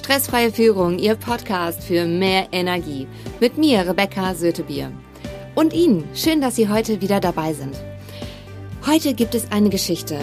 [0.00, 3.06] Stressfreie Führung, Ihr Podcast für mehr Energie.
[3.38, 4.90] Mit mir, Rebecca Sötebier.
[5.54, 7.76] Und Ihnen, schön, dass Sie heute wieder dabei sind.
[8.86, 10.18] Heute gibt es eine Geschichte.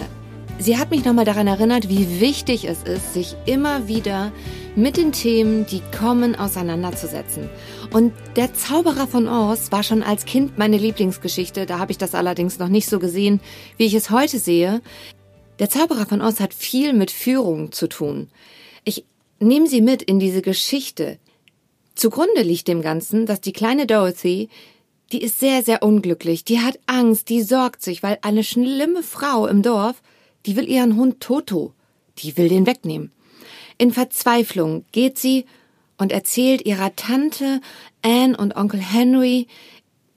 [0.58, 4.32] Sie hat mich nochmal daran erinnert, wie wichtig es ist, sich immer wieder
[4.74, 7.48] mit den Themen, die kommen, auseinanderzusetzen.
[7.92, 11.66] Und der Zauberer von Oz war schon als Kind meine Lieblingsgeschichte.
[11.66, 13.40] Da habe ich das allerdings noch nicht so gesehen,
[13.76, 14.82] wie ich es heute sehe.
[15.60, 18.28] Der Zauberer von Oz hat viel mit Führung zu tun.
[18.82, 19.04] Ich
[19.38, 21.18] nehme Sie mit in diese Geschichte.
[21.94, 24.48] Zugrunde liegt dem Ganzen, dass die kleine Dorothy,
[25.12, 29.46] die ist sehr, sehr unglücklich, die hat Angst, die sorgt sich, weil eine schlimme Frau
[29.46, 30.02] im Dorf,
[30.46, 31.72] die will ihren Hund Toto,
[32.18, 33.12] die will den wegnehmen.
[33.78, 35.46] In Verzweiflung geht sie
[35.98, 37.60] und erzählt ihrer Tante
[38.02, 39.46] Anne und Onkel Henry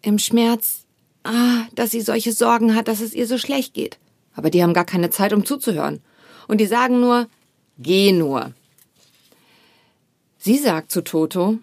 [0.01, 0.85] im Schmerz,
[1.23, 3.97] ah, dass sie solche Sorgen hat, dass es ihr so schlecht geht.
[4.33, 6.01] Aber die haben gar keine Zeit, um zuzuhören.
[6.47, 7.27] Und die sagen nur,
[7.77, 8.53] geh nur.
[10.43, 11.59] Sie sagt zu Toto,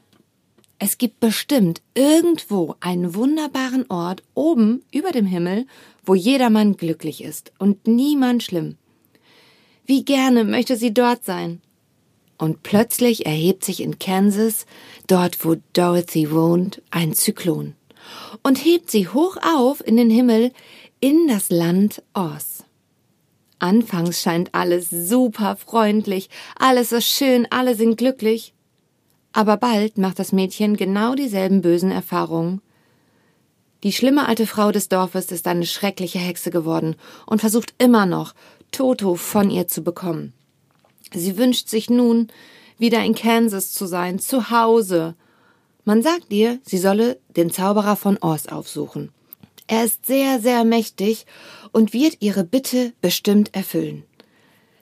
[0.79, 5.67] es gibt bestimmt irgendwo einen wunderbaren Ort oben über dem Himmel,
[6.05, 8.77] wo jedermann glücklich ist und niemand schlimm.
[9.85, 11.61] Wie gerne möchte sie dort sein.
[12.39, 14.65] Und plötzlich erhebt sich in Kansas,
[15.09, 17.75] dort wo Dorothy wohnt, ein Zyklon
[18.45, 20.53] und hebt sie hoch auf in den Himmel
[21.01, 22.63] in das Land Oz.
[23.59, 28.55] Anfangs scheint alles super freundlich, alles ist schön, alle sind glücklich.
[29.39, 32.61] Aber bald macht das Mädchen genau dieselben bösen Erfahrungen.
[33.85, 38.35] Die schlimme alte Frau des Dorfes ist eine schreckliche Hexe geworden und versucht immer noch,
[38.73, 40.33] Toto von ihr zu bekommen.
[41.15, 42.33] Sie wünscht sich nun,
[42.79, 45.15] wieder in Kansas zu sein, zu Hause.
[45.85, 49.13] Man sagt ihr, sie solle den Zauberer von Oz aufsuchen.
[49.69, 51.27] Er ist sehr, sehr mächtig
[51.71, 54.03] und wird ihre Bitte bestimmt erfüllen.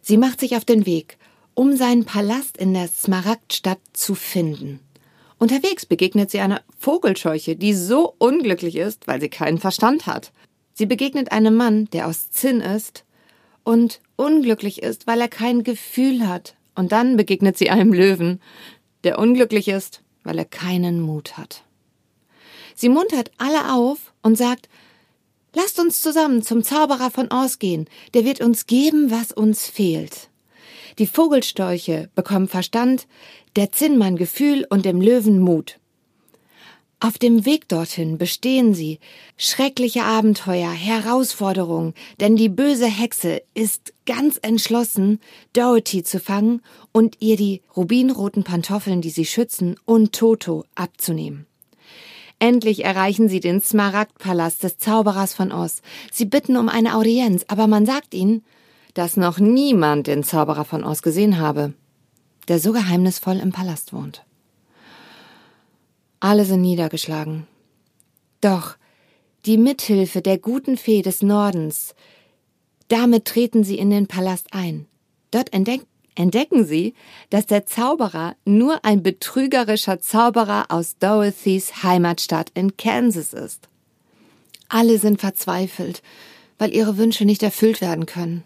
[0.00, 1.18] Sie macht sich auf den Weg,
[1.56, 4.78] um seinen Palast in der Smaragdstadt zu finden.
[5.38, 10.32] Unterwegs begegnet sie einer Vogelscheuche, die so unglücklich ist, weil sie keinen Verstand hat.
[10.74, 13.06] Sie begegnet einem Mann, der aus Zinn ist
[13.64, 16.56] und unglücklich ist, weil er kein Gefühl hat.
[16.74, 18.42] Und dann begegnet sie einem Löwen,
[19.02, 21.64] der unglücklich ist, weil er keinen Mut hat.
[22.74, 24.68] Sie muntert alle auf und sagt,
[25.54, 30.28] Lasst uns zusammen zum Zauberer von Oz gehen, der wird uns geben, was uns fehlt.
[30.98, 33.06] Die Vogelstorche bekommen Verstand,
[33.54, 35.78] der Zinnmann Gefühl und dem Löwen Mut.
[37.00, 38.98] Auf dem Weg dorthin bestehen sie
[39.36, 45.20] schreckliche Abenteuer, Herausforderungen, denn die böse Hexe ist ganz entschlossen,
[45.52, 46.62] Dorothy zu fangen
[46.92, 51.46] und ihr die rubinroten Pantoffeln, die sie schützen, und Toto abzunehmen.
[52.38, 55.82] Endlich erreichen sie den Smaragdpalast des Zauberers von Oz.
[56.10, 58.42] Sie bitten um eine Audienz, aber man sagt ihnen,
[58.96, 61.74] dass noch niemand den Zauberer von Oz gesehen habe,
[62.48, 64.24] der so geheimnisvoll im Palast wohnt.
[66.18, 67.46] Alle sind niedergeschlagen.
[68.40, 68.76] Doch
[69.44, 71.94] die Mithilfe der guten Fee des Nordens,
[72.88, 74.86] damit treten sie in den Palast ein.
[75.30, 76.94] Dort entdeckt entdecken sie,
[77.28, 83.68] dass der Zauberer nur ein betrügerischer Zauberer aus Dorothys Heimatstadt in Kansas ist.
[84.70, 86.02] Alle sind verzweifelt,
[86.56, 88.42] weil ihre Wünsche nicht erfüllt werden können.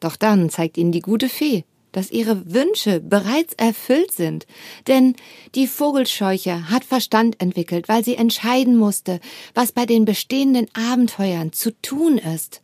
[0.00, 4.46] Doch dann zeigt ihnen die gute Fee, dass ihre Wünsche bereits erfüllt sind,
[4.86, 5.14] denn
[5.54, 9.20] die Vogelscheuche hat Verstand entwickelt, weil sie entscheiden musste,
[9.54, 12.62] was bei den bestehenden Abenteuern zu tun ist.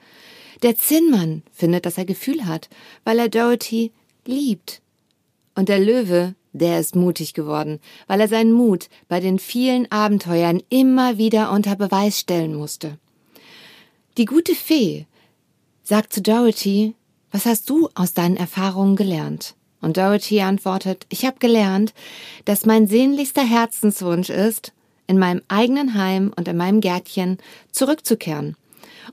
[0.62, 2.68] Der Zinnmann findet, dass er Gefühl hat,
[3.04, 3.92] weil er Dorothy
[4.24, 4.80] liebt.
[5.54, 10.62] Und der Löwe, der ist mutig geworden, weil er seinen Mut bei den vielen Abenteuern
[10.70, 12.98] immer wieder unter Beweis stellen musste.
[14.16, 15.06] Die gute Fee
[15.82, 16.94] sagt zu Dorothy,
[17.36, 19.56] was hast du aus deinen Erfahrungen gelernt?
[19.82, 21.92] Und Dorothy antwortet, ich habe gelernt,
[22.46, 24.72] dass mein sehnlichster Herzenswunsch ist,
[25.06, 27.36] in meinem eigenen Heim und in meinem Gärtchen
[27.72, 28.56] zurückzukehren.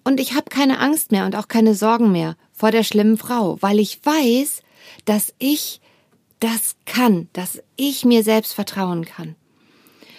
[0.05, 3.57] Und ich habe keine Angst mehr und auch keine Sorgen mehr vor der schlimmen Frau,
[3.59, 4.61] weil ich weiß,
[5.03, 5.81] dass ich
[6.39, 9.35] das kann, dass ich mir selbst vertrauen kann.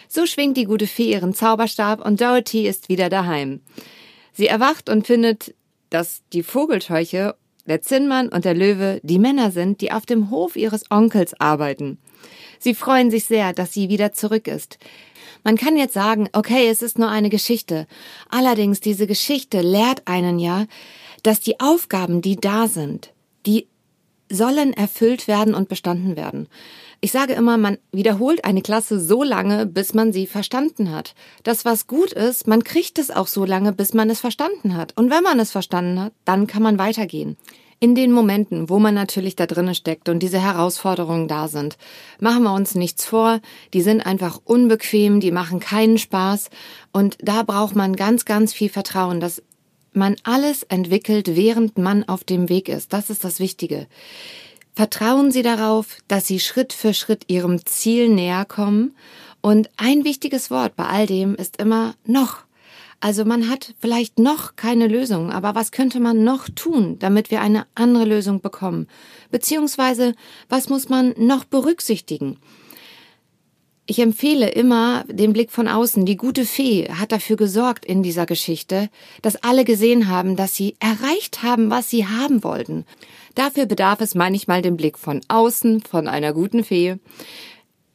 [0.08, 3.62] So schwingt die gute Fee ihren Zauberstab und Dorothy ist wieder daheim.
[4.34, 5.54] Sie erwacht und findet,
[5.88, 7.34] dass die Vogelscheuche,
[7.66, 11.99] der Zinnmann und der Löwe die Männer sind, die auf dem Hof ihres Onkels arbeiten.
[12.58, 14.78] Sie freuen sich sehr, dass sie wieder zurück ist.
[15.43, 17.87] Man kann jetzt sagen, okay, es ist nur eine Geschichte.
[18.31, 20.66] Allerdings, diese Geschichte lehrt einen ja,
[21.22, 23.12] dass die Aufgaben, die da sind,
[23.44, 23.69] die
[24.31, 26.49] sollen erfüllt werden und bestanden werden.
[27.04, 31.14] Ich sage immer, man wiederholt eine Klasse so lange, bis man sie verstanden hat.
[31.42, 34.96] Das, was gut ist, man kriegt es auch so lange, bis man es verstanden hat.
[34.96, 37.36] Und wenn man es verstanden hat, dann kann man weitergehen.
[37.78, 41.76] In den Momenten, wo man natürlich da drinnen steckt und diese Herausforderungen da sind,
[42.20, 43.40] machen wir uns nichts vor,
[43.74, 46.48] die sind einfach unbequem, die machen keinen Spaß
[46.90, 49.42] und da braucht man ganz, ganz viel Vertrauen, dass
[49.92, 52.94] man alles entwickelt, während man auf dem Weg ist.
[52.94, 53.88] Das ist das Wichtige.
[54.74, 58.96] Vertrauen Sie darauf, dass Sie Schritt für Schritt Ihrem Ziel näher kommen.
[59.40, 62.44] Und ein wichtiges Wort bei all dem ist immer noch.
[62.98, 67.42] Also man hat vielleicht noch keine Lösung, aber was könnte man noch tun, damit wir
[67.42, 68.88] eine andere Lösung bekommen?
[69.30, 70.14] Beziehungsweise,
[70.48, 72.38] was muss man noch berücksichtigen?
[73.86, 76.06] Ich empfehle immer den Blick von außen.
[76.06, 78.88] Die gute Fee hat dafür gesorgt in dieser Geschichte,
[79.20, 82.86] dass alle gesehen haben, dass sie erreicht haben, was sie haben wollten.
[83.34, 86.96] Dafür bedarf es manchmal den Blick von außen, von einer guten Fee.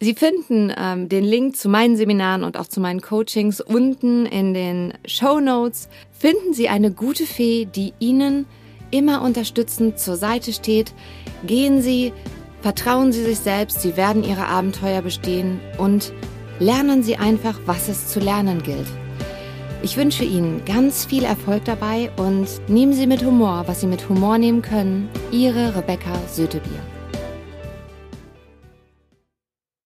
[0.01, 4.53] Sie finden ähm, den Link zu meinen Seminaren und auch zu meinen Coachings unten in
[4.53, 5.89] den Show Notes.
[6.11, 8.45] Finden Sie eine gute Fee, die Ihnen
[8.91, 10.93] immer unterstützend zur Seite steht.
[11.45, 12.13] Gehen Sie,
[12.61, 16.13] vertrauen Sie sich selbst, Sie werden Ihre Abenteuer bestehen und
[16.59, 18.87] lernen Sie einfach, was es zu lernen gilt.
[19.81, 24.09] Ich wünsche Ihnen ganz viel Erfolg dabei und nehmen Sie mit Humor, was Sie mit
[24.09, 25.09] Humor nehmen können.
[25.31, 26.98] Ihre Rebecca Sötebier.